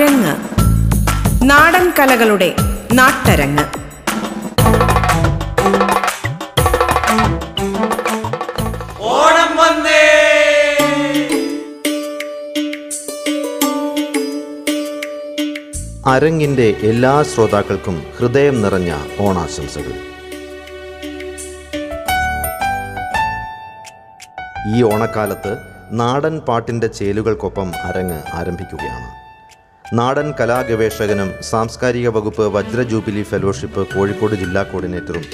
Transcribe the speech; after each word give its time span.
അരങ്ങ് 0.00 0.36
നാടൻ 1.42 1.92
കലകളുടെ 1.98 2.56
നാട്ടരങ്ങ്. 2.92 3.64
ഓണം 9.00 9.56
വന്നേ. 9.56 10.06
അരങ്ങിന്റെ 16.06 16.74
എല്ലാ 16.82 17.22
ശ്രോതാക്കൾക്കും 17.22 18.02
ഹൃദയം 18.18 18.62
നിറഞ്ഞ 18.62 18.94
ഓണാശംസകൾ. 19.18 19.94
ഈ 24.76 24.82
ഓണക്കാലത്ത് 24.82 25.56
നാടൻ 25.92 26.38
പാട്ടിന്റെ 26.38 26.86
ചേലുകൾക്കൊപ്പം 26.86 27.72
അരങ്ങ് 27.84 28.22
ആരംഭിക്കുകയാണ്. 28.32 29.29
നാടൻ 29.92 30.34
കലാഗവേഷകനും 30.40 31.34
സാംസ്കാരിക 31.42 32.08
വകുപ്പ് 32.08 32.44
വജ്ര 32.54 32.82
ജൂബിലി 32.82 33.22
ഫെലോഷിപ്പ് 33.22 33.88
കോഴിക്കോട് 33.94 34.34
ജില്ലാ 34.34 34.62
കോർഡിനേറ്ററും 34.62 35.24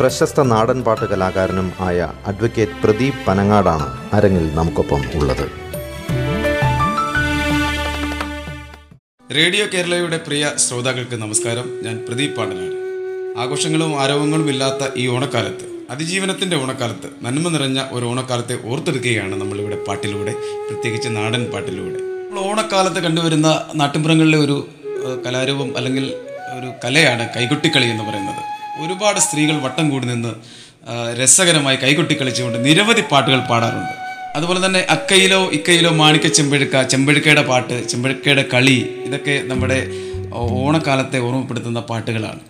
പ്രശസ്ത 0.00 0.40
നാടൻ 0.40 0.84
പാട്ട് 0.84 1.04
കലാകാരനും 1.04 1.72
ആയ 1.80 2.12
അഡ്വക്കേറ്റ് 2.26 2.72
പ്രദീപ് 2.84 3.26
പനങ്ങാടാണ് 3.28 3.86
അരങ്ങിൽ 4.12 4.54
നമുക്കൊപ്പം 4.54 5.02
ഉള്ളത്. 5.14 5.46
റേഡിയോ 9.34 9.66
കേരളയുടെ 9.74 10.16
പ്രിയ 10.16 10.52
ശ്രോതാക്കൾക്ക് 10.56 11.16
നമസ്കാരം. 11.16 11.66
ഞാൻ 11.82 12.04
പ്രദീപ് 12.08 12.36
പാണ്ടനാട് 12.36 12.78
ആഘോഷങ്ങളും 13.38 14.00
ആരവങ്ങളും 14.00 14.50
ഇല്ലാത്ത 14.50 14.92
ഈ 14.96 15.06
ഓണക്കാലത്ത് 15.08 15.90
അതിജീവനത്തിന്റെ 15.90 16.56
ഓണക്കാലത്ത് 16.56 17.08
നന്മ 17.22 17.48
നിറഞ്ഞ 17.48 17.82
ഒരു 17.92 18.04
ഓണക്കാലത്തെ 18.04 18.58
ഓർത്തെടുക്കുകയാണ് 18.64 19.40
നമ്മളിവിടെ 19.40 19.76
പാട്ടിലൂടെ 19.88 20.32
പ്രത്യേകിച്ച് 20.68 21.08
നാടൻ 21.16 21.44
പാട്ടിലൂടെ. 21.44 22.13
ഓണക്കാലത്ത് 22.40 23.00
കണ്ടുവരുന്ന 23.00 23.48
നാട്ടിൻപുറങ്ങളിലെ 23.74 24.38
ഒരു 24.38 24.68
കലാരൂപം 25.26 25.76
അല്ലെങ്കിൽ 25.78 26.04
ഒരു 26.58 26.68
കലയാണ് 26.84 27.28
കൈകൊട്ടിക്കളി 27.36 27.84
എന്ന് 27.84 28.04
പറയുന്നത്. 28.04 28.42
ഒരുപാട് 28.84 29.20
സ്ത്രീകൾ 29.20 29.56
വട്ടം 29.64 29.90
കൂടി 29.90 30.06
നിന്ന് 30.06 30.32
രസകരമായി 31.20 31.76
കൈകൊട്ടി 31.76 32.14
കളിച്ചുകൊണ്ട് 32.14 32.64
നിരവധി 32.64 33.02
പാട്ടുകൾ 33.12 33.40
പാടാറുണ്ട്. 33.50 33.94
അതുപോലെ 34.36 34.66
തന്നെ 34.66 34.86
അക്കയിലോ 34.90 35.50
ഇക്കയിലോ 35.50 35.90
മാണിക്ക 35.90 36.26
ചെമ്പഴുക്ക 36.26 36.82
ചെമ്പഴുക്കയുടെ 36.82 37.42
പാട്ട് 37.42 37.88
ചെമ്പഴുക്കയുടെ 37.88 38.44
കളി 38.54 38.78
ഇതൊക്കെ 39.06 39.42
നമ്മുടെ 39.46 39.78
ഓണക്കാലത്തെ 40.32 41.18
ഓർമ്മപ്പെടുത്തുന്ന 41.18 41.80
പാട്ടുകളാണ് 41.80 42.40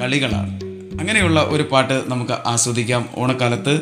കളികളാണ്. 0.00 0.52
അങ്ങനെയുള്ള 1.00 1.40
ഒരു 1.40 1.62
പാട്ട് 1.72 2.02
നമുക്ക് 2.06 2.32
ആസ്വദിക്കാം 2.46 3.08
ഓണക്കാലത്ത്. 3.16 3.74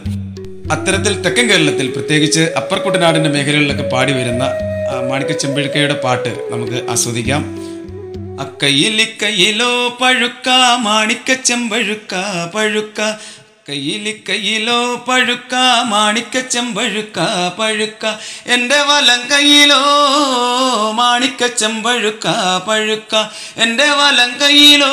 അത്തരത്തിൽ 0.75 1.23
തെക്കൻ 1.25 1.49
കേരളത്തിൽ 1.49 1.87
പ്രത്യേകിച്ച് 1.91 2.41
അപ്പർ 2.41 2.79
കുട്ടനാടിന്റെ 2.79 3.31
മേഖലകളിലൊക്കെ 3.31 3.89
പാടി 3.93 4.13
വരുന്ന 4.13 4.45
മാണിക്ക 5.09 5.33
ചെമ്പിഴക്കയുടെ 5.33 5.97
പാട്ട് 6.05 6.31
നമുക്ക് 6.53 6.79
ആസ്വദിക്കാം. 6.91 7.43
അക്കയിലിക്കയിലോ 8.41 9.73
പഴുക്ക 10.01 10.49
മാണിക്ക 10.83 11.35
ചെമ്പഴുക്ക 11.49 12.15
പഴുക്ക 12.55 13.01
കയ്യിലിക്കയിലോ 13.69 15.05
പഴുക്ക 15.09 15.55
മാണിക്ക 15.89 16.39
ചെമ്പഴുക്ക 16.39 17.19
പഴുക്ക. 17.59 18.05
എന്റെ 18.47 18.77
വലം 18.81 19.23
കയ്യിലോ 19.31 19.81
മാണിക്ക 20.93 21.47
ചെമ്പഴുക്ക 21.47 22.27
പഴുക്ക. 22.69 23.15
എന്റെ 23.57 23.89
വലം 23.91 24.31
കയ്യിലോ 24.43 24.93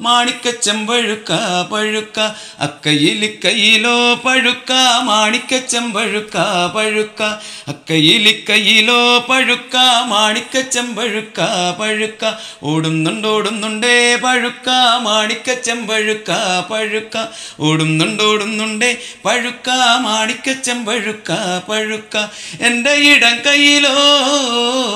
മാണിക്ക 0.00 0.50
ചെമ്പഴുക്ക 0.50 1.30
പഴുക്ക 1.72 2.20
അക്കയിലിക്കയിലോ 2.60 4.14
പഴുക്ക 4.14 4.72
മാണിക്ക 5.02 5.56
ചെമ്പഴുക്ക 5.56 6.36
പഴുക്ക 6.74 7.22
അക്കയിലിക്കയിലോ 7.68 9.00
പഴുക്ക 9.30 9.76
മാണിക്ക 10.06 10.60
ചെമ്പഴുക്ക 10.60 11.40
പഴുക്ക. 11.80 12.24
ഓടുന്നുണ്ടോടുന്നുണ്ടേ 12.62 14.16
പഴുക്ക 14.16 14.68
മാണിക്ക 15.02 15.50
ചെമ്പഴുക്ക 15.62 16.30
പഴുക്ക. 16.70 17.16
ഓടുന്നുണ്ടോടുന്നുണ്ടേ 17.60 18.96
പഴുക്ക 19.24 19.70
മാണിക്കച്ചൻ 20.00 20.84
പഴുക്ക 20.84 21.32
പഴുക്ക. 21.68 22.16
എന്റെ 22.60 22.90
ഇടം 22.90 23.38
കയ്യിലോ 23.46 23.94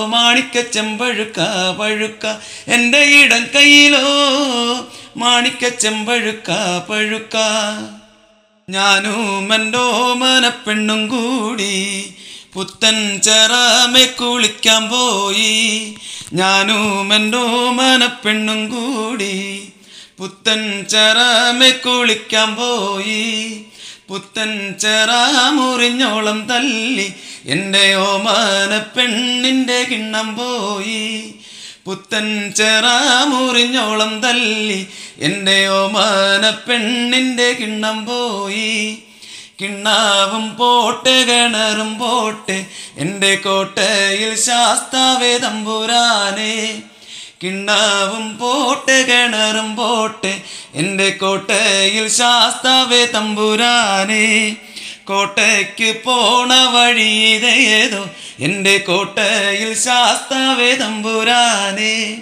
മാണിക്കച്ചൻ 0.06 0.98
പഴുക്ക 0.98 1.41
പഴുക്ക. 1.80 2.26
എന്റെ 2.69 2.98
ഇടം 2.98 3.46
കയ്യിലോ 3.54 4.06
മാണിക്കച്ചൻ 5.16 6.06
പഴുക്ക 6.06 6.50
പഴുക്ക. 6.91 7.36
ഞാനും 8.70 9.54
എന്റെ 9.54 10.14
മനപ്പെണ്ണും 10.14 11.08
കൂടി 11.08 12.14
പുത്തൻ 12.54 13.20
ചെറാമെ 13.20 14.04
കുളിക്കാൻ 14.04 14.88
പോയി. 14.88 15.94
ഞാനും 16.32 17.14
എന്റെ 17.14 17.38
മനപ്പെണ്ണും 17.70 18.69
കൂടി 18.69 19.69
പുത്തൻ 20.19 20.87
ചെറാമെ 20.91 21.71
കുളിക്കാൻ 21.71 22.56
പോയി. 22.56 23.65
പുത്തൻ 24.09 24.75
ചെറാ 24.79 25.51
മുറിഞ്ഞോളം 25.51 26.47
തല്ലി 26.47 27.15
എന്റെ 27.47 27.95
ഓമാന 27.95 28.79
പെണ്ണിന്റെ 28.97 29.87
കിണ്ണം 29.91 30.37
പോയി. 30.37 31.34
പുത്തൻ 31.84 32.53
ചെറാ 32.56 33.25
മുറിഞ്ഞോളം 33.25 34.21
തല്ലി 34.21 34.87
എന്റെ 35.19 35.69
ഓമാന 35.69 36.50
പെണ്ണിന്റെ 36.69 37.53
കിണ്ണം 37.53 38.06
പോയി. 38.06 38.99
കിണ്ണാവും 39.61 40.56
പോട്ടെ 40.56 41.25
കിണറും 41.25 41.99
പോട്ടെ 41.99 42.67
എന്റെ 42.99 43.35
കോട്ടയിൽ 43.35 44.35
ശാസ്താവേ 44.35 45.39
തമ്പുരാനെ. 45.39 46.83
കിണ്ണാവും 47.43 48.38
പോട്ട് 48.38 49.06
കിണറും 49.06 49.76
പോട്ട്. 49.76 50.41
എന്റെ 50.75 51.10
കോട്ടയിൽ 51.10 52.09
ശാസ്താവേ 52.09 53.04
തമ്പുരാനേ. 53.04 54.54
കോട്ടയ്ക്ക് 55.04 56.04
പോണ 56.04 56.54
വഴി 56.65 57.34
ഇതേതോ 57.34 58.10
എന്റെ 58.41 58.78
കോട്ടയിൽ 58.78 59.75
ശാസ്താവേ 59.75 60.75
തമ്പുരാനേ. 60.75 62.16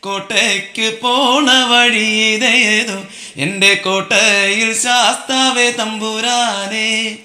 കോട്ടയ്ക്ക് 0.00 1.00
പോണ 1.00 1.50
വഴി 1.50 2.34
ഇതേതോ 2.34 3.04
എന്റെ 3.36 3.74
കോട്ടയിൽ 3.74 4.74
ശാസ്താവേ 4.82 5.70
തമ്പുരാനേ. 5.70 7.16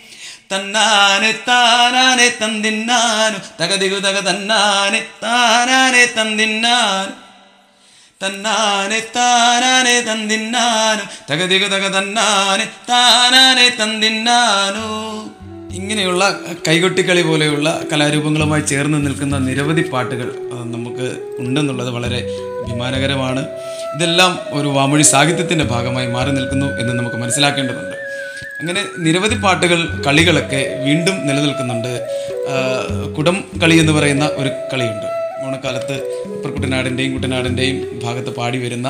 തന്നാനെ 0.52 1.32
താനാനെ 1.48 2.34
തന്തിന്നാനു. 2.44 3.64
തകതികു 3.64 4.00
തക 4.00 4.20
തന്നാനെ 4.20 5.06
താനാനെ 5.24 6.06
തന്തിന്നാനു. 6.06 7.25
തന്നാനെ 8.24 9.00
താനാനെ 9.16 9.96
തന്നിന്നാനും. 10.12 11.08
തകതിക 11.32 11.64
തക 11.68 11.88
തന്നാനെ 11.96 12.68
താനാനെ 12.90 13.68
തന്നിന്നാനു. 13.82 14.86
ഇങ്ങനെയുള്ള 15.76 16.40
കൈകൊട്ടിക്കളി 16.68 17.22
പോലെയുള്ള 17.22 17.82
കലാരൂപങ്ങളുമായി 17.92 18.62
ചേർന്ന് 18.62 19.06
നിൽക്കുന്ന 19.06 19.38
നിരവധി 19.38 19.84
പാട്ടുകൾ 19.94 20.28
നമുക്ക് 20.76 21.08
ഉണ്ടെന്നുള്ളത് 21.40 21.90
വളരെ 21.90 22.22
അഭിമാനകരമാണ്. 22.64 23.46
ഇതെല്ലാം 23.96 24.40
ഒരു 24.50 24.68
വാമൊഴി 24.68 25.04
സാഹിത്യത്തിന്റെ 25.04 25.66
ഭാഗമായി 25.66 26.08
മാറി 26.08 26.32
നിൽക്കുന്നു 26.32 26.66
എന്ന് 26.66 26.94
നമുക്ക് 26.94 27.16
മനസ്സിലാക്കേണ്ടതുണ്ട്. 27.16 27.98
അങ്ങനെ 28.60 28.86
നിരവധി 29.00 29.36
പാട്ടുകൾ 29.36 30.04
കളികളൊക്കെ 30.08 30.62
വീണ്ടും 30.86 31.28
നിലനിൽക്കുന്നുണ്ട്. 31.28 31.94
കുടം 33.18 33.44
കളി 33.64 33.76
എന്ന് 33.76 33.94
പറയുന്ന 33.94 34.26
ഒരു 34.36 34.52
കളിയുണ്ട്. 34.74 35.15
ഓണക്കാലത്ത് 35.48 35.96
ഇപ്പർ 36.36 36.50
കുട്ടനാടിന്റെയും 36.52 37.14
കുട്ടനാടിന്റെയും 37.14 37.78
ഭാഗത്ത് 38.04 38.30
പാടി 38.30 38.58
വരുന്ന 38.58 38.88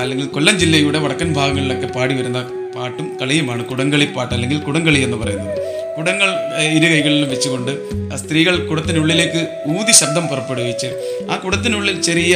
അല്ലെങ്കിൽ 0.00 0.26
കൊല്ലം 0.26 0.58
ജില്ലയുടെ 0.58 0.98
വടക്കൻ 0.98 1.28
ഭാഗങ്ങളിലൊക്കെ 1.34 1.86
പാടി 1.86 2.14
വരുന്ന 2.14 2.40
പാട്ടും 2.76 3.06
കളിയുമാണ് 3.22 3.62
കുടങ്കളിപ്പാട്ട് 3.64 4.16
പാട്ട് 4.16 4.34
അല്ലെങ്കിൽ 4.34 4.58
കുടങ്കളി 4.58 5.00
എന്ന് 5.06 5.16
പറയുന്നത്. 5.16 5.60
കുടങ്ങൾ 5.98 6.30
ഇരു 6.76 6.88
വെച്ചുകൊണ്ട് 7.32 7.70
സ്ത്രീകൾ 8.16 8.54
കുടത്തിനുള്ളിലേക്ക് 8.68 9.40
ഊതി 9.74 9.92
ശബ്ദം 9.92 10.24
പുറപ്പെടുവിച്ച് 10.28 10.88
ആ 11.30 11.36
കുടത്തിനുള്ളിൽ 11.36 11.96
ചെറിയ 12.00 12.34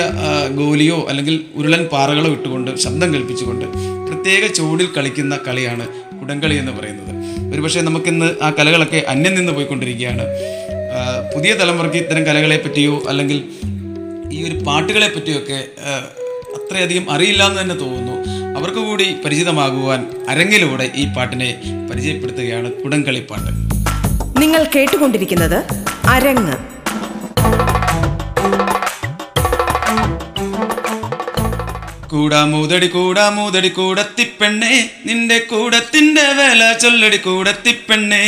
ഗോലിയോ 0.61 0.99
അല്ലെങ്കിൽ 1.09 1.37
ഉരുളൻ 1.55 1.83
പാറകളോ 1.93 2.31
ഇട്ടുകൊണ്ട് 2.33 2.71
ശബ്ദം 2.77 3.15
കൽപ്പിച്ചുകൊണ്ട് 3.15 3.67
പ്രത്യേക 4.09 4.47
ചൂടിൽ 4.59 4.89
കളിക്കുന്ന 4.97 5.39
കളിയാണ് 5.49 5.87
കുടങ്കളി 6.21 6.55
എന്ന് 6.55 6.73
പറയുന്നത്. 6.73 7.13
ഒരുപക്ഷെ 7.53 7.81
നമുക്കിന്ന് 7.81 8.27
ആ 8.43 8.51
കലകളൊക്കെ 8.59 8.99
അന്യം 9.09 9.35
നിന്ന് 9.35 9.53
പോയിക്കൊണ്ടിരിക്കുകയാണ്. 9.53 10.25
പുതിയ 11.33 11.55
തലമുറയ്ക്ക് 11.55 11.97
ഇത്തരം 11.97 12.27
കലകളെ 12.27 12.57
പറ്റിയോ 12.57 12.95
അല്ലെങ്കിൽ 13.09 13.39
ഈ 14.37 14.39
ഒരു 14.49 14.57
പാട്ടുകളെ 14.67 15.09
പറ്റിയോ 15.15 15.39
ഒക്കെ 15.39 15.59
അത്രയധികം 16.57 17.11
അറിയില്ല 17.11 17.43
എന്ന് 17.49 17.61
തന്നെ 17.61 17.75
തോന്നുന്നു. 17.75 18.17
അവർക്ക് 18.59 18.79
കൂടി 18.79 19.07
പരിചിതമാകുവാൻ 19.25 20.01
അരങ്ങിലൂടെ 20.29 20.87
ഈ 21.03 21.05
പാട്ടിനെ 21.17 21.51
പരിചയപ്പെടുത്തുകയാണ് 21.91 22.73
കുടംകളിപ്പാട്ട് 22.83 23.51
നിങ്ങൾ 24.41 24.63
കേട്ടുകൊണ്ടിരിക്കുന്നത് 24.75 25.59
അരങ്ങ്. 26.15 26.57
കൂടാമൂതടി 32.11 32.89
കൂടാമൂതടി 32.89 33.71
കൂടത്തിപ്പെണ്ണേ 33.71 34.73
നിന്റെ 35.07 35.39
കൂടത്തിന്റെ 35.51 36.27
വേല 36.39 36.63
ചൊല്ലടി 36.79 37.19
കൂടത്തിപ്പെണ്ണേ 37.19 38.25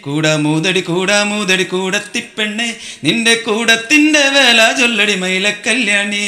കൂടാമൂതടി 0.00 0.82
കൂടാമൂതടി 0.82 1.66
കൂടത്തിപ്പെണ്ണേ 1.66 2.68
നിന്റെ 3.04 3.36
കൂടത്തിന്റെ 3.46 4.24
വേല 4.30 4.60
ചൊല്ലടി 4.72 5.16
മൈലക്കല്യാണി 5.16 6.24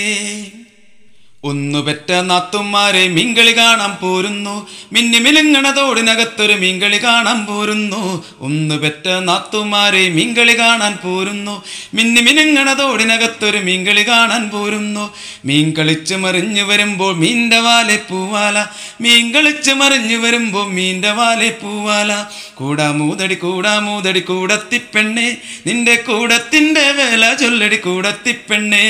ഒന്നു 1.44 1.78
പെറ്റ 1.78 2.12
നാത്തുമാരെ 2.12 3.08
മീൻകളി 3.08 3.56
കാണാൻ 3.56 3.96
പോരുന്നു. 4.02 4.68
മിന്നി 4.92 5.18
മിനുങ്ങണതോടിനകത്തൊരു 5.18 6.52
മീൻകളി 6.52 6.98
കാണാൻ 7.04 7.46
പോരുന്നു. 7.46 8.24
ഒന്നുപെറ്റ 8.40 9.08
നാത്തുമാരെ 9.08 10.08
മീൻകളി 10.08 10.58
കാണാൻ 10.58 10.98
പോരുന്നു. 11.04 11.62
മിന്നി 11.94 12.20
മിനുങ്ങണതോടിനകത്തൊരു 12.20 13.58
മീൻകളി 13.58 14.02
കാണാൻ 14.08 14.50
പോരുന്നു. 14.50 15.14
മീൻ 15.44 15.70
കളിച്ച് 15.70 16.14
മറിഞ്ഞു 16.14 16.62
വരുമ്പോൾ 16.62 17.16
മീന്റെ 17.16 17.58
വാലെ 17.58 17.96
പൂവാല. 17.96 18.66
മീൻ 19.00 19.32
കളിച്ച് 19.32 19.70
മറിഞ്ഞു 19.70 20.16
വരുമ്പോൾ 20.16 20.68
മീന്റെ 20.68 21.10
വാലെ 21.10 21.50
പൂവാല. 21.62 22.26
കൂടാ 22.54 22.90
മൂതടി 22.90 23.34
കൂടാ 23.34 23.78
മൂതടി 23.78 24.20
കൂടത്തിപ്പെണ്ണേ 24.20 25.36
നിന്റെ 25.66 25.94
കൂടത്തിന്റെ 25.94 26.92
വേല 26.92 27.34
ചൊല്ലടി 27.34 27.76
കൂടത്തിപ്പെണ്ണേ 27.76 28.88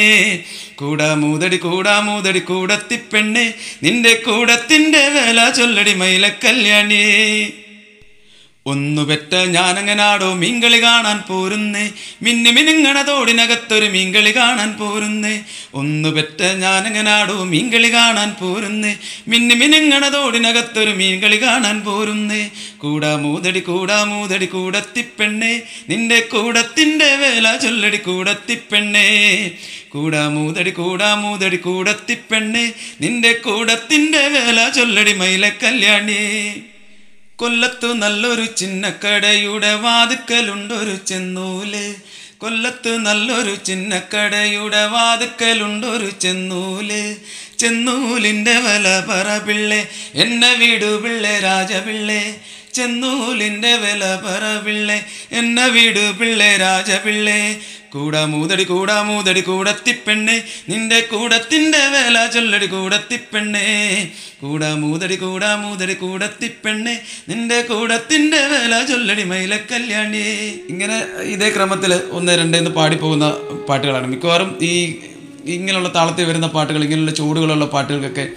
കൂടാമൂതടി 0.78 1.58
കൂടാമൂതടി 1.58 2.40
കൂടത്തിപ്പെണ്ണേ 2.40 3.46
നിന്റെ 3.82 4.12
കൂടത്തിന്റെ 4.26 5.02
വേല 5.08 5.40
ചൊല്ലടി 5.50 5.94
മൈലക്കല്യാണി 5.94 7.00
ഒന്നു 8.68 9.02
പെറ്റ 9.02 9.34
ഞാനങ്ങനാടോ 9.34 10.34
മീൻകളി 10.34 10.82
കാണാൻ 10.82 11.22
പോരുന്നേ? 11.28 11.90
മിന്നി 12.22 12.50
മിനുങ്ങണതോടിനകത്തൊരു 12.50 13.86
മീൻകളി 13.86 14.36
കാണാൻ 14.36 14.72
പോരുന്നേ? 14.72 15.42
ഒന്നു 15.74 16.08
പെറ്റ 16.08 16.42
ഞാനങ്ങനാടോ 16.42 17.44
മീൻകളി 17.44 17.92
കാണാൻ 17.92 18.34
പോരുന്നേ? 18.40 18.96
മിന്നി 19.28 19.54
മിനുങ്ങണതോടിനകത്തൊരു 19.54 20.90
മീൻകളി 20.90 21.42
കാണാൻ 21.42 21.80
പോരുന്നേ? 21.84 22.50
കൂടാ 22.78 23.16
മൂതടി 23.16 23.60
കൂടാ 23.60 24.04
മൂതടി 24.04 24.46
കൂടത്തിപ്പെണ്ണേ 24.46 25.62
നിന്റെ 25.88 26.20
കൂടത്തിന്റെ 26.20 27.16
വേല 27.16 27.56
ചൊല്ലടി 27.56 27.96
കൂടത്തിപ്പെണ്ണേ 27.96 29.06
കൂടാ 29.88 30.28
മൂതടി 30.28 30.70
കൂടാ 30.70 31.14
മൂതടി 31.14 31.56
കൂടത്തിപ്പെണ്ണേ 31.56 32.72
നിന്റെ 33.00 33.32
കൂടത്തിന്റെ 33.32 34.28
വേല 34.28 34.68
ചൊല്ലടി 34.68 35.12
മൈലക്കല്യാണി 35.12 36.20
കൊല്ലത്തു 37.38 37.86
നല്ലൊരു 37.86 38.46
ചിന്നക്കടയുടെ 38.46 39.74
വാതുക്കലുണ്ടൊരു 39.74 40.96
ചെന്നൂൽ. 41.06 41.94
കൊല്ലത്ത് 42.38 42.96
നല്ലൊരു 42.96 43.54
ചിന്നക്കടയുടെ 43.54 44.86
വാതുക്കലുണ്ടൊരു 44.86 46.10
ചെന്നൂൽ. 46.10 46.90
ചെന്നൂലിന്റെ 47.58 48.56
വല 48.58 48.86
പറ 49.10 49.28
പിള്ളേ 49.38 49.88
എന്നെ 50.14 50.54
വീടു 50.54 51.00
പിള്ളെ 51.00 51.40
രാജപിള്ളെ. 51.40 52.40
ചെന്നൂലിന്റെ 52.74 53.72
വില 53.76 54.02
പറ 54.24 54.44
പിള്ളേ 54.66 55.04
എന്നെ 55.32 55.66
വീടു 55.68 56.12
പിള്ളെ 56.12 56.56
രാജപിള്ളെ. 56.56 57.40
കൂടാമൂതടി 57.92 58.64
കൂടാമൂതടി 58.64 59.40
കൂടത്തിപ്പെണ്ണെ. 59.40 60.44
നിന്റെ 60.68 61.00
കൂടത്തിന്റെ 61.00 61.78
വേല 61.78 62.26
ചൊല്ലടി 62.34 62.66
കൂടത്തിപ്പെണ്ണെ. 62.66 63.62
കൂടാമൂതടി 64.42 65.16
കൂടാമൂതടി 65.16 65.94
കൂടത്തിപ്പെണ്ണെ. 65.94 67.02
നിന്റെ 67.28 67.62
കൂടത്തിന്റെ 67.62 68.40
വേല 68.46 68.84
ചൊല്ലടി 68.84 69.24
മൈലക്കല്യാണി 69.24 70.22
ഇങ്ങനെ 70.68 71.22
ഇതേ 71.22 71.50
ക്രമത്തിൽ 71.50 71.94
ഒന്ന് 72.12 72.32
രണ്ട് 72.38 72.56
എന്ന് 72.56 72.70
പാടിപ്പോകുന്ന 72.70 73.36
പാട്ടുകളാണ്. 73.68 74.06
മിക്കവാറും 74.06 74.58
ഈ 74.62 74.96
ഇങ്ങനെയുള്ള 75.44 75.92
താളത്തിൽ 75.94 76.24
വരുന്ന 76.24 76.46
പാട്ടുകൾ 76.46 76.82
ഇങ്ങനെയുള്ള 76.84 77.10
ചൂടുകളുള്ള 77.10 77.64
പാട്ടുകൾക്കൊക്കെ 77.64 78.28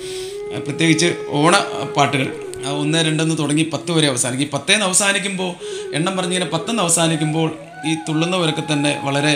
പ്രത്യേകിച്ച് 0.59 1.15
ഓണ 1.27 1.57
പാട്ടുകൾ 1.97 2.27
ഒന്ന് 2.67 3.05
രണ്ടെന്ന് 3.05 3.37
തുടങ്ങി 3.37 3.63
പത്ത് 3.63 3.91
വരെ 3.91 4.07
അവസാനിക്കും. 4.07 4.45
ഈ 4.45 4.49
പത്തേന്ന് 4.49 4.85
അവസാനിക്കുമ്പോൾ 4.85 5.51
എണ്ണം 5.95 6.17
പറഞ്ഞിങ്ങനെ 6.17 6.49
പത്തെന്ന് 6.51 6.83
അവസാനിക്കുമ്പോൾ 6.83 7.57
ഈ 7.87 7.93
തുള്ളുന്നവരൊക്കെ 8.07 8.63
തന്നെ 8.71 8.91
വളരെ 9.03 9.33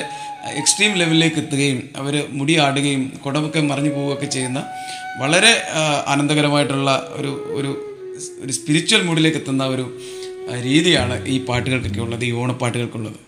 എക്സ്ട്രീം 0.62 0.92
ലെവലിലേക്ക് 1.02 1.40
എത്തുകയും 1.44 1.80
അവർ 2.02 2.16
മുടിയാടുകയും 2.32 3.04
കുടമൊക്കെ 3.24 3.62
മറിഞ്ഞു 3.70 3.90
പോവുകയൊക്കെ 3.90 4.26
ചെയ്യുന്ന 4.26 4.60
വളരെ 5.22 5.52
ആനന്ദകരമായിട്ടുള്ള 6.14 6.92
ഒരു 7.18 7.32
ഒരു 7.58 7.72
ഒരു 8.44 8.52
സ്പിരിച്വൽ 8.58 9.02
മൂഡിലേക്ക് 9.08 9.38
എത്തുന്ന 9.38 9.64
ഒരു 9.66 9.86
രീതിയാണ് 10.68 11.16
ഈ 11.34 11.38
പാട്ടുകൾക്കൊക്കെ 11.46 12.00
ഉള്ളത് 12.00 12.26
ഈ 12.26 12.32
ഓണപ്പാട്ടുകൾക്കുള്ളത് 12.42 13.20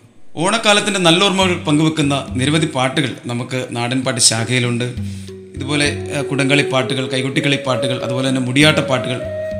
ഓണക്കാലത്തിന്റെ 0.42 1.00
നല്ല 1.00 1.24
ഓർമ്മകൾ 1.24 1.54
പങ്കുവെക്കുന്ന 1.68 2.14
നിരവധി 2.40 2.66
പാട്ടുകൾ 2.76 3.10
നമുക്ക് 3.26 3.58
നാടൻപാട്ട് 3.76 4.20
ശാഖയിലുണ്ട്. 4.20 4.84
ഇതുപോലെ 5.56 5.86
കുടങ്കളി 6.30 6.64
പാട്ടുകൾ 6.72 7.04
കൈകൊട്ടിക്കളി 7.14 7.58
പാട്ടുകൾ 7.66 7.96
അതുപോലെ 8.04 8.26
തന്നെ 8.28 8.40
മുടിയാട്ട 8.40 8.80
പാട്ടുകൾ 8.90 9.18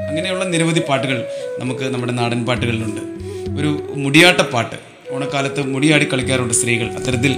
അങ്ങനെയുള്ള 0.09 0.45
നിരവധി 0.45 0.83
പാട്ടുകൾ 0.91 1.19
നമുക്ക് 1.61 1.85
നമ്മുടെ 1.95 2.13
നാടൻ 2.13 2.41
പാട്ടുകളിലുണ്ട്. 2.47 3.03
ഒരു 3.59 3.71
മുടിയാട്ട 4.05 4.41
പാട്ട് 4.55 4.77
ഓണക്കാലത്ത് 5.19 5.61
മുടിയാടി 5.75 6.07
കളിക്കാറുണ്ട് 6.13 6.55
സ്ത്രീകൾ. 6.55 6.89
അത്തരത്തിൽ 6.99 7.33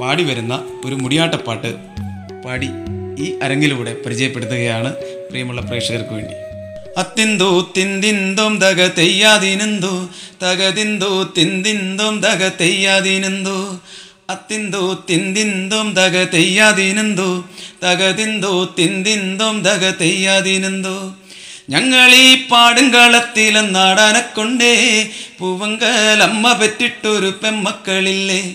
പാടി 0.00 0.24
വരുന്ന 0.24 0.54
ഒരു 0.84 0.94
മുടിയാട്ടപ്പാട്ട് 0.94 1.70
പാടി 2.44 2.68
ഈ 3.22 3.26
അരങ്ങിലൂടെ 3.42 3.92
പരിചയപ്പെടുത്തുകയാണ് 4.06 4.90
പ്രിയമുള്ള 5.30 5.60
പ്രേക്ഷകർക്ക് 5.60 6.14
വേണ്ടി. 6.14 6.34
അത്തിന്തോ 7.00 7.48
തിന്തിന്തോം 7.76 8.52
തക 8.58 8.80
തെയ്യാതിനെന്തോ 8.98 9.94
തകതിന്തോ 10.42 11.10
തിന്തിന്തോം 11.38 12.14
തക 12.26 12.42
തെയ്യാതിനെന്തോ. 12.60 13.58
അത്തിന്തോ 14.30 14.84
തിന്തിന്തോം 15.10 15.88
തക 15.98 16.24
തെയ്യാതിനെന്തോ 16.34 17.30
തകതിന്തോ 17.84 18.54
തിന്തിന്തോം 18.78 19.56
തക 19.68 19.84
തെയ്യാതിനെന്തോ. 20.00 20.96
ഞങ്ങളീ 21.70 22.34
നാടാനെ 23.60 24.20
കൊണ്ടേ 24.20 25.08
പൂവങ്കലമ്മ 25.40 26.52
പെറ്റിട്ടൊരു 26.52 27.38
പെമ്മക്കളില്ലേ? 27.42 28.54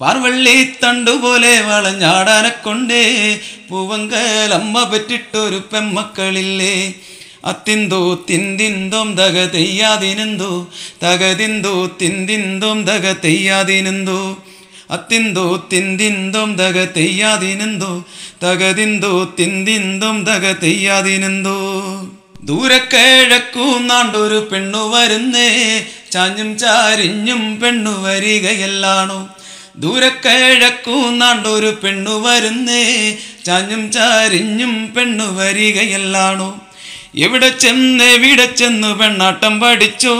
പാർവള്ളി 0.00 0.72
തണ്ടുപോലെ 0.82 1.60
കൊണ്ടേ 2.64 3.40
പൂവങ്കലമ്മ 3.70 4.82
പെറ്റിട്ടൊരു 4.82 5.62
പെമ്മക്കളില്ലേ? 5.72 6.94
അത്തിന്തോ 7.44 8.24
തിന്തിന്തോം 8.30 9.16
തക 9.16 9.44
തെയ്യാതിനെന്തോ? 9.44 10.66
തകതിന്തോ 11.04 11.90
തിന്തിന്തോം 12.02 12.84
തക 12.84 13.12
തെയ്യാതിനെന്തോ? 13.12 14.36
അത്തിന്തോ 14.90 15.68
തിന്തിന്തോം 15.72 16.54
തക 16.54 16.84
തെയ്യാതിനെന്തോ? 16.84 18.04
തകതിന്തോ 18.44 19.34
തിന്തിന്തോം 19.40 20.24
തക 20.24 20.52
തെയ്യാതിനെന്തോ? 20.52 21.58
ദൂരക്കിഴക്കൂ 22.44 23.78
നാണ്ടൊരു 23.78 24.48
പെണ്ണു 24.52 24.92
വരുന്നേ. 24.94 25.84
ചാഞ്ഞും 26.12 26.58
ചാരിഞ്ഞും 26.58 27.60
പെണ്ണു 27.60 28.02
വരികയല്ലാണോ? 28.02 29.28
ദൂരക്കിഴക്കൂ 29.76 31.10
നാണ്ടൊരു 31.10 31.78
പെണ്ണു 31.84 32.10
വരുന്നേ. 32.10 33.16
ചാഞ്ഞും 33.44 33.92
ചാരിഞ്ഞും 33.92 34.94
പെണ്ണു 34.96 35.24
വരികയല്ലാണോ? 35.24 36.60
എവിടെ 37.16 37.48
ചെന്ന് 37.48 38.04
എവിടെ 38.04 38.46
ചെന്നു 38.46 38.98
പെണ്ണാട്ടം 38.98 39.60
പഠിച്ചോ? 39.60 40.16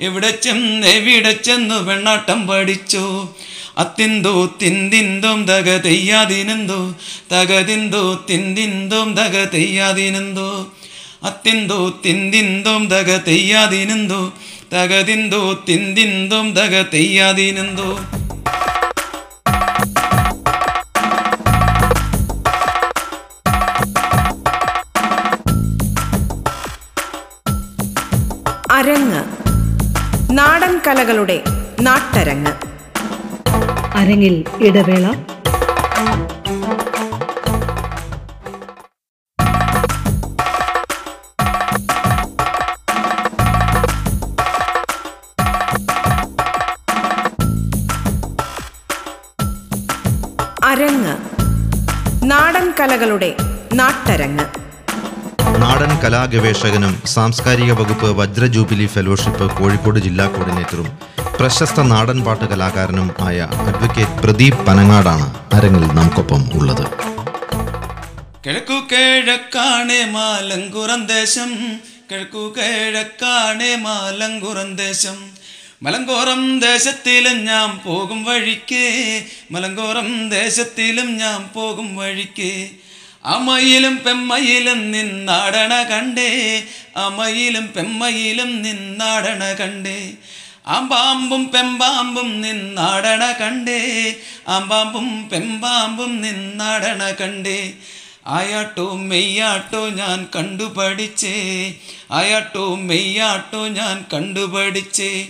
എവിടെ 0.00 0.30
ചെന്ന് 0.30 0.86
എവിടെ 0.86 1.32
ചെന്നു 1.32 1.74
പെണ്ണാട്ടം 1.74 2.46
പഠിച്ചോ? 2.46 3.34
അത്തിന്തോ 3.78 4.50
തിന്തിന്തോം 4.62 5.44
തക 5.44 5.76
തെയ്യാതിനെന്തോ 5.76 6.94
തകതിന്തോ 7.32 8.26
തിന്തിന്തോം 8.30 9.14
തക 9.14 9.44
തെയ്യാതിനെന്തോ 9.44 10.72
അത്തിന്തോ 11.24 11.92
തിന്തിന്തോം 12.04 12.86
തക 12.86 13.16
തെയ്യാതിനെന്തോ 13.16 14.32
തകതിന്തോ 14.72 15.64
തിന്തിന്തോം 15.68 16.52
തക 16.52 16.82
തെയ്യാതിനെന്തോ. 16.82 17.98
അരങ്ങ്. 28.70 29.24
നാടൻ 30.30 30.80
കലകളുടെ 30.86 31.40
നാട്ടരങ്ങ്. 31.80 32.52
അരങ്ങിൽ 33.94 34.44
ഇടവേള. 34.60 35.27
കലകളുടെ 52.80 53.34
നാട്ടരങ്ങ്. 53.74 54.44
നാടൻ 55.62 55.98
കലാഗവേഷകനും 55.98 57.02
സാംസ്കാരിക 57.06 57.72
വകുപ്പ് 57.72 58.18
വജ്ര 58.18 58.46
ജൂബിലി 58.46 58.86
ഫെലോഷിപ്പ് 58.86 59.58
കോഴിക്കോട് 59.60 59.98
ജില്ലാ 59.98 60.26
കോർഡിനേറ്ററും 60.26 60.98
പ്രശസ്ത 61.40 61.80
നാടൻ 61.82 62.24
പാട്ട് 62.24 62.44
കലാകാരനും 62.44 63.14
ആയ 63.20 63.48
അഡ്വക്കേറ്റ് 63.66 64.22
പ്രദീപ് 64.22 64.66
പനങ്ങാടാണ് 64.66 65.34
അരങ്ങിൽ 65.52 65.86
നമുക്കൊപ്പം 65.86 66.48
ഉള്ളത്. 66.54 66.84
കിഴക്കു 68.46 68.78
കിഴക്കാണേ 68.92 70.04
മാലങ്കുറം 70.04 71.06
ദേശം 71.06 71.50
കിഴക്കു 72.10 72.54
കിഴക്കാണേ 72.56 73.76
മാലങ്കുറം 73.76 74.76
ദേശം. 74.76 75.37
മലങ്കോറം 75.82 76.60
ദേശത്തിലും 76.60 77.44
ഞാൻ 77.44 77.78
പോകും 77.78 78.24
വഴിക്ക്. 78.24 79.22
മലങ്കോറം 79.50 80.28
ദേശത്തിലും 80.28 81.16
ഞാൻ 81.16 81.48
പോകും 81.54 81.96
വഴിക്ക്. 81.96 82.68
അമ്മയിലും 83.24 83.96
പെമ്മയിലും 83.96 84.90
നിന്നാടണ 84.90 85.82
കണ്ടേ. 85.82 86.62
അമ്മയിലും 86.96 87.72
പെമ്മയിലും 87.76 88.62
നിന്നാടണ 88.62 89.52
കണ്ടേ. 89.52 90.12
ആമ്പാമ്പും 90.66 91.50
പെമ്പാമ്പും 91.54 92.40
നിന്നാടണ 92.40 93.32
കണ്ടേ. 93.32 94.14
ആമ്പാമ്പും 94.48 95.28
പെമ്പാമ്പും 95.28 96.20
നിന്നാടണ 96.20 97.14
കണ്ടേ. 97.20 97.72
ആയാട്ടോ 98.26 98.94
മെയ്യാട്ടോ 98.94 99.88
ഞാൻ 99.88 100.28
കണ്ടുപഠിച്ചേ. 100.36 101.74
ആയാട്ടോ 102.12 102.74
മെയ്യാട്ടോ 102.74 103.68
ഞാൻ 103.68 104.04
കണ്ടുപഠിച്ചേ. 104.14 105.26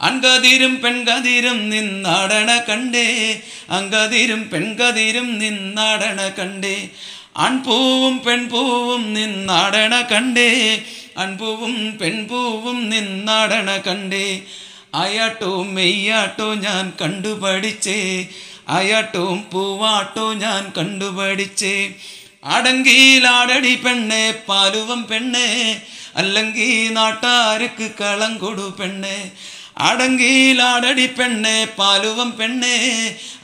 അങ്കതിരും 0.00 0.80
പെൺകതിരും 0.80 1.70
നിന്നാടണ 1.70 2.60
കണ്ടേ. 2.68 3.40
അങ്കതിരും 3.70 4.50
പെൺകതിരും 4.50 5.38
നിന്നാടണ 5.38 6.28
കണ്ടേ. 6.28 6.88
ആൺപൂവും 7.36 8.18
പെൺപൂവും 8.26 9.14
നിന്നാടണ 9.14 10.00
കണ്ടേ. 10.00 10.82
അൺപൂവും 11.18 11.98
പെൺപൂവും 11.98 12.90
നിന്നാടണ 12.90 13.76
കണ്ടേ. 13.76 14.40
അയാട്ടോ 14.94 15.62
മെയ്യാട്ടോ 15.62 16.54
ഞാൻ 16.54 16.92
കണ്ടുപഠിച്ചേ 17.00 18.26
അയാട്ടോം 18.68 19.46
പൂവാട്ടോ 19.52 20.32
ഞാൻ 20.32 20.72
കണ്ടുപഠിച്ചേ 20.78 21.94
അടങ്കിയിലാടടി 22.44 23.74
പെണ്ണെ 23.74 24.34
പാലുവം 24.48 25.06
പെണ്ണെ. 25.06 25.82
അല്ലെങ്കിൽ 26.16 26.92
നാട്ടാർക്ക് 26.92 27.90
കളം 28.00 28.38
കൊടു 28.38 28.76
പെണ്ണെ. 28.80 29.30
ആടങ്കിയിലാടടി 29.86 31.06
പെണ്ണെ 31.18 31.56
പാലുവം 31.78 32.30
പെണ്ണെ 32.38 32.76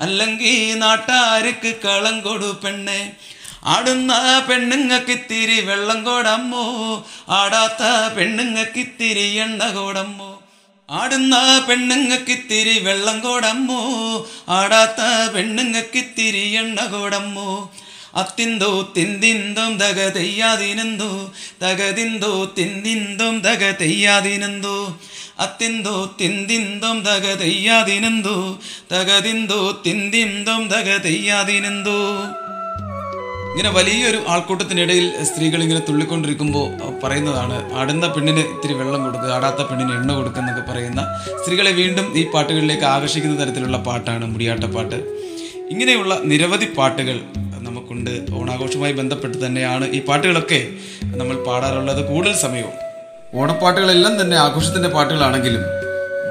അല്ലെങ്കിൽ 0.04 0.56
നാട്ടാർക്ക് 0.82 1.72
കളം 1.84 2.16
കൊടു 2.20 2.50
പെണ്ണെ. 2.64 3.00
ആടുന്ന 3.74 4.12
പെണ്ണുങ്ങക്കിത്തിരി 4.48 5.58
വെള്ളം 5.68 6.00
കോടമ്മോ 6.04 6.64
ആടാത്ത 7.38 7.82
പെണ്ണുങ്ങക്കിത്തിരി 8.16 9.26
എണ്ണ 9.44 9.70
കോടമ്മോ. 9.76 10.30
ആടുന്ന 10.88 11.36
പെണ്ണുങ്ങക്കിത്തിരി 11.68 12.74
വെള്ളം 12.88 13.16
കോടമ്മോ 13.20 13.80
ആടാത്ത 14.58 15.00
പെണ്ണുങ്ങക്കിത്തിരി 15.34 16.44
എണ്ണ 16.62 16.80
കോടമ്മോ. 16.94 17.48
അത്തിന്തോ 18.22 18.72
തിന്തിന്തും 18.96 19.70
തക 19.78 20.00
തെയ്യാതിനെന്തോ 20.16 21.08
തകതിന്തോ 21.62 22.32
തിന്തിന്തും 22.58 23.34
തക 23.46 23.70
തെയ്യാതിനെന്തോ. 23.80 24.76
അത്തിന്തോ 25.38 25.94
തിന്തിന്തോം 26.20 26.96
തക 27.06 27.26
തെയ്യാതിനെന്തോ 27.40 28.36
തകതിന്തോ 28.92 29.60
തിന്തിന്തോം 29.86 30.62
തക 30.72 30.88
തെയ്യാതിനെന്തോ. 31.06 31.98
ഇങ്ങനെ 33.52 33.70
വലിയൊരു 33.76 34.20
ആൾക്കൂട്ടത്തിനിടയിൽ 34.32 35.04
സ്ത്രീകൾ 35.28 35.60
ഇങ്ങനെ 35.64 35.82
തുള്ളിക്കൊണ്ടിരിക്കുമ്പോൾ 35.88 36.68
പറയുന്നതാണ് 37.02 37.56
ആടുന്ന 37.80 38.06
പെണ്ണിന് 38.14 38.42
ഇത്തിരി 38.54 38.74
വെള്ളം 38.80 39.00
കൊടുക്കുക 39.04 39.30
ആടാത്ത 39.36 39.62
പെണ്ണിന് 39.68 39.92
എണ്ണ 39.98 40.10
കൊടുക്കുക 40.18 40.40
എന്നൊക്കെ 40.42 40.64
പറയുന്ന 40.70 41.02
സ്ത്രീകളെ 41.42 41.72
വീണ്ടും 41.80 42.06
ഈ 42.20 42.24
പാട്ടുകളിലേക്ക് 42.32 42.86
ആകർഷിക്കുന്ന 42.94 43.36
തരത്തിലുള്ള 43.42 43.78
പാട്ടാണ് 43.88 44.26
മുടിയാട്ടപ്പാട്ട് 44.32 44.98
ഇങ്ങനെയുള്ള 45.72 46.14
നിരവധി 46.30 46.68
പാട്ടുകൾ 46.78 47.18
നമുക്കുണ്ട്. 47.66 48.14
ഓണാഘോഷവുമായി 48.38 48.94
ബന്ധപ്പെട്ട് 49.02 49.38
തന്നെയാണ് 49.44 49.84
ഈ 49.96 50.00
പാട്ടുകളൊക്കെ 50.08 50.60
നമ്മൾ 51.20 51.36
പാടാറുള്ളത്. 51.46 52.02
കൂടുതൽ 52.10 52.34
സമയവും 52.46 52.74
ഓണപ്പാട്ടുകളെല്ലാം 53.34 54.20
തന്നെ 54.20 54.36
ആഘോഷത്തിന്റെ 54.36 54.88
പാട്ടുകളാണെങ്കിലും 54.88 55.62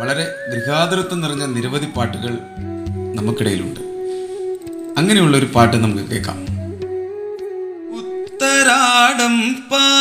വളരെ 0.02 0.36
ഗൃഹാതുരത്വം 0.52 1.22
നിറഞ്ഞ 1.22 1.46
നിരവധി 1.46 1.86
പാട്ടുകൾ 1.86 2.34
നമുക്കിടയിലുണ്ട്. 3.16 3.80
അങ്ങനെയുള്ള 4.98 5.38
ഒരു 5.38 5.46
പാട്ട് 5.56 5.78
നമുക്ക് 5.78 6.02
കേൾക്കാം. 6.02 6.40
ഉത്തരാടം 8.00 9.36
പാതിരുണ്ടേ 9.72 9.93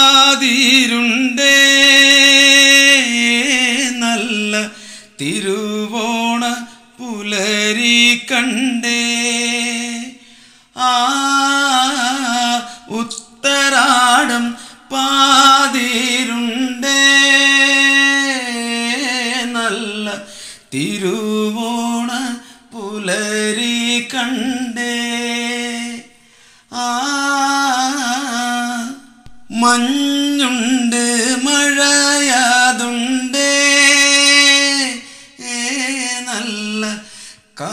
Ka 37.55 37.69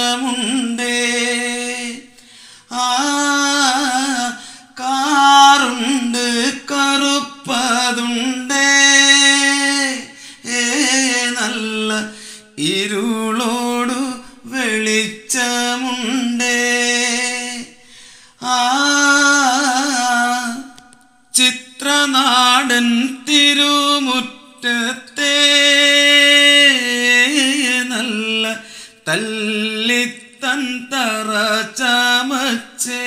ചമച്ചേ. 31.77 33.05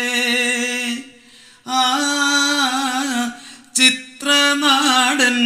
ആ 1.68 1.82
ചിത്രനാടൻ 3.76 5.36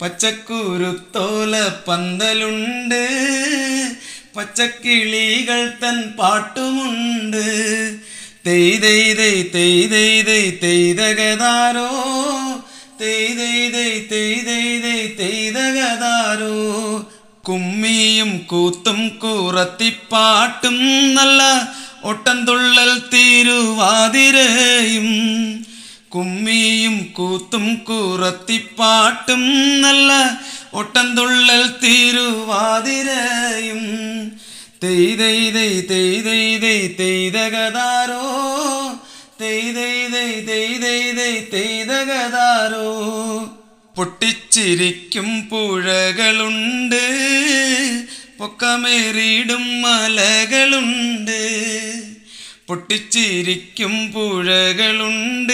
പച്ചക്കുരുത്തോല 0.00 1.52
പന്തലുണ്ട് 1.86 3.00
പച്ചക്കിളികൾ 4.36 5.60
തൻ 5.82 5.96
പാട്ടുമുണ്ട് 6.18 7.44
തെയ് 8.46 8.74
തെയ് 8.82 9.06
തെയ് 9.14 9.40
തെയ് 9.54 9.84
തെയ് 9.92 10.18
തെയ് 10.26 10.50
തെയ്തകതാരോ 10.62 11.88
തെയ് 13.00 13.30
തെയ് 13.38 13.64
തെയ് 13.74 14.00
തെയ് 14.10 14.36
തെയ് 14.48 14.74
തെയ് 14.82 15.08
തെയ്തകതാരോ 15.20 16.54
കുമ്മിയും 17.44 18.30
കൂത്തും 18.46 19.00
കൂറത്തിപ്പാട്ടും 19.22 20.76
നല്ല 21.16 21.40
ഒട്ടംതുള്ളൽ 22.04 22.92
തിരുവാതിരയും 23.12 25.08
കുമ്മിയും 26.16 26.94
കൂത്തും 27.12 27.64
കൂറത്തിപ്പാട്ടും 27.86 29.42
നല്ല 29.82 30.10
ഒട്ടംതുള്ളൽ 30.72 31.64
തിരുവാതിരയും 31.82 33.02
തെയ് 34.82 35.10
തെയ് 35.18 35.46
തെയ് 35.50 35.80
തെയ് 35.90 36.16
തെയ് 36.26 36.54
തെയ് 36.62 36.86
തെയ്തകതാരോ 36.98 38.24
തെയ് 39.40 39.68
തെയ് 39.76 40.04
തെയ് 40.14 40.38
തെയ് 40.48 40.74
തെയ് 40.82 41.12
തെയ് 41.18 41.42
തെയ്തകതാരോ 41.52 42.88
പൊട്ടിച്ചിരിക്കും 43.96 45.30
പുഴകളുണ്ട് 45.50 47.02
പൊക്കമേറിയിടും 48.38 49.66
മലകളുണ്ട് 49.82 51.40
പൊട്ടിച്ചിരിക്കും 52.68 53.94
പുഴകളുണ്ട് 54.14 55.52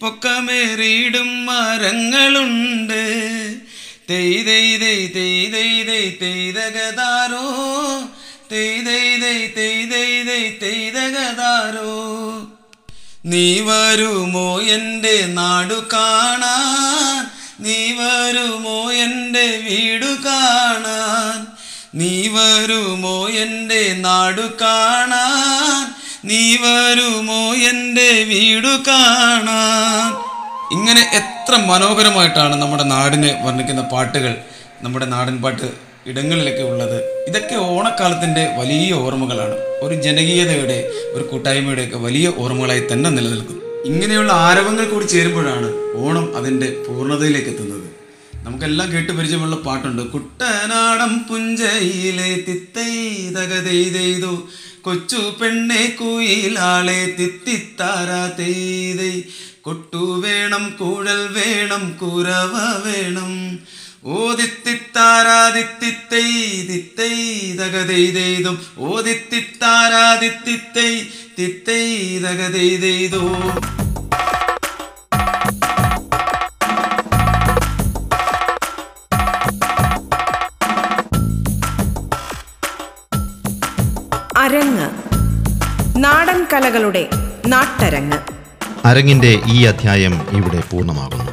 പൊക്കമേറിയിടും 0.00 1.30
മരങ്ങളുണ്ട് 1.46 3.02
തെയ് 4.08 4.38
തെയ് 4.46 4.74
തെയ് 4.82 5.06
തെയ് 5.14 5.44
തെയ് 5.54 5.80
തെയ് 5.88 6.10
തെയ്തകതാരോ 6.20 7.46
തെയ് 8.52 8.78
തെയ് 8.86 9.14
തെയ് 9.22 9.46
തെയ് 9.56 9.82
തെയ് 9.92 10.20
തെയ് 10.28 10.50
തെയ്തകതാരോ 10.62 11.92
നീ 13.24 13.46
വരുമോ 13.68 14.48
എന്റെ 14.74 15.16
നാടു 15.38 15.78
കാണാൻ 15.94 17.22
നീ 17.60 17.80
വരുമോ 18.00 18.78
എന്റെ 19.04 19.46
വീടു 19.64 20.12
കാണാൻ 20.26 21.38
നീ 21.98 22.28
വരുമോ 22.28 23.28
എന്റെ 23.28 23.94
നാടു 23.98 24.44
കാണാൻ? 24.60 25.84
നീ 26.24 26.56
വരുമോ 26.56 27.54
എന്റെ 27.54 28.08
വീടു 28.30 28.72
കാണാൻ? 28.88 30.10
ഇങ്ങനെ 30.72 31.02
എത്ര 31.12 31.56
മനോഹരമായിട്ടാണ് 31.56 32.56
നമ്മുടെ 32.62 32.82
നാടിനെ 32.82 33.40
വർണിക്കുന്ന 33.44 33.82
പാട്ടുകൾ 33.82 34.36
നമ്മുടെ 34.82 35.06
നാടൻ 35.06 35.36
പാട്ട് 35.42 35.68
ഇടങ്ങളിലൊക്കെ 36.06 36.62
ഉള്ളത്. 36.62 36.98
ഇതൊക്കെ 37.28 37.54
ഓണക്കാലത്തിന്റെ 37.54 38.44
വലിയ 38.58 38.92
ഓർമ്മകളാണ്. 38.92 39.56
ഒരു 39.82 39.94
ജനകീയതയുടെ 39.94 40.78
ഒരു 41.12 41.22
കൂട്ടായ്മയുടെ 41.22 41.82
ഒക്കെ 41.82 41.96
വലിയ 41.96 42.32
ഓർമ്മകളായി 42.38 42.82
തന്നെ 42.92 43.10
നിലനിൽക്കും 43.10 43.58
ഇങ്ങനെയുള്ള 43.84 44.32
ആരവങ്ങൾ 44.32 44.84
കൂടി 44.84 45.06
ചേരുമ്പോഴാണ് 45.06 45.68
ഓണം 45.96 46.36
അതിന്റെ 46.36 46.68
പൂർണതയിലേക്ക് 46.88 47.48
എത്തുന്നത്. 47.48 47.77
നമുക്കെല്ലാം 48.48 48.88
കേട്ട് 48.92 49.12
പരിചയമുള്ള 49.12 49.56
പാട്ടുണ്ട്. 49.56 50.02
കുട്ടനാടം 50.02 51.12
പുഞ്ചയിലെ 51.28 52.30
തിത്തൈതകതെയ്തെയ്തു 52.46 54.32
കൊച്ചു 54.86 55.20
പെണ്ണെ 55.40 55.82
കുയിലാളെ 56.00 57.00
തിത്തിത്താരാ 57.18 58.22
തെയ്തൈ 58.38 59.16
കൊട്ടു 59.66 60.02
വേണം 60.24 60.64
കുഴൽ 60.80 61.20
വേണം 61.38 61.84
കുരവ 62.02 62.54
വേണം. 62.86 63.32
ഓദിത്തിത്താരാദിത്തിത്തൈ 64.18 66.28
തിത്തൈ 66.68 67.16
തിത്തൈ 71.38 71.84
കലകളുടെ 86.52 87.08
നാട്ടരങ്ങ്. 87.46 88.18
അരങ്ങിന്റെ 88.84 89.40
ഈ 89.46 89.64
അധ്യായം 89.64 90.26
ഇവിടെ 90.30 90.62
പൂർണമാകുന്നു. 90.70 91.32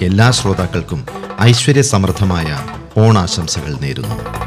എല്ലാ 0.00 0.30
ശ്രോതാക്കൾക്കും 0.30 1.06
ഐശ്വര്യസമൃദ്ധമായ 1.42 2.58
ഓണാശംസകൾ 2.98 3.74
നേരുന്നു. 3.80 4.41